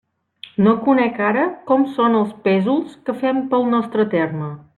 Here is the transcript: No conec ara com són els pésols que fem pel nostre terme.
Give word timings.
No 0.67 0.71
conec 0.85 1.19
ara 1.31 1.43
com 1.73 1.83
són 1.99 2.17
els 2.21 2.33
pésols 2.49 2.97
que 3.11 3.17
fem 3.21 3.45
pel 3.53 3.71
nostre 3.77 4.09
terme. 4.17 4.53